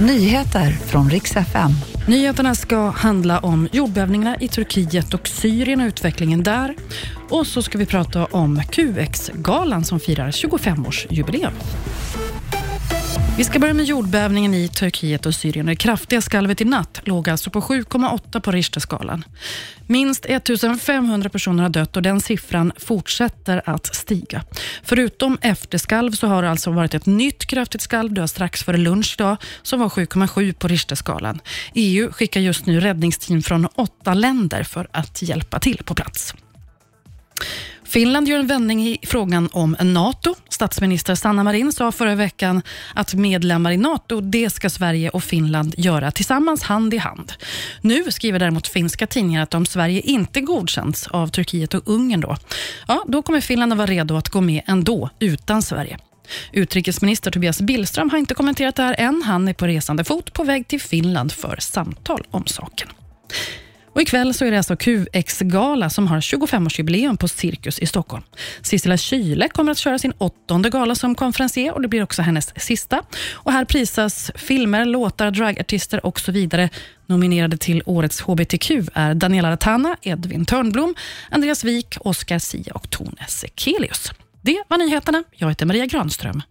[0.00, 1.70] Nyheter från riks FM.
[2.08, 6.74] Nyheterna ska handla om jordbävningarna i Turkiet och Syrien och utvecklingen där.
[7.28, 11.52] Och så ska vi prata om QX-galan som firar 25-årsjubileum.
[13.38, 15.66] Vi ska börja med jordbävningen i Turkiet och Syrien.
[15.66, 19.24] Det kraftiga skalvet i natt låg alltså på 7,8 på Richterskalan.
[19.86, 24.44] Minst 1500 personer har dött och den siffran fortsätter att stiga.
[24.82, 28.76] Förutom efterskalv så har det alltså varit ett nytt kraftigt skalv, det var strax före
[28.76, 31.40] lunch idag, som var 7,7 på Richterskalan.
[31.74, 36.34] EU skickar just nu räddningsteam från åtta länder för att hjälpa till på plats.
[37.88, 40.34] Finland gör en vändning i frågan om NATO.
[40.48, 42.62] Statsminister Sanna Marin sa förra veckan
[42.94, 47.32] att medlemmar i NATO, det ska Sverige och Finland göra tillsammans hand i hand.
[47.80, 52.36] Nu skriver däremot finska tidningar att om Sverige inte godkänts av Turkiet och Ungern då,
[52.88, 55.98] ja, då kommer Finland att vara redo att gå med ändå, utan Sverige.
[56.52, 59.22] Utrikesminister Tobias Billström har inte kommenterat det här än.
[59.22, 62.88] Han är på resande fot på väg till Finland för samtal om saken.
[63.98, 68.22] Och ikväll så är det alltså QX-gala som har 25-årsjubileum på Cirkus i Stockholm.
[68.62, 72.60] Sissela Kyle kommer att köra sin åttonde gala som konferencier och det blir också hennes
[72.60, 73.02] sista.
[73.32, 76.68] Och här prisas filmer, låtar, dragartister och så vidare.
[77.06, 80.94] Nominerade till årets HBTQ är Daniela Ratana, Edvin Törnblom,
[81.30, 84.12] Andreas Wik, Oscar Sia och Tone Sekelius.
[84.42, 85.24] Det var nyheterna.
[85.32, 86.42] Jag heter Maria Granström.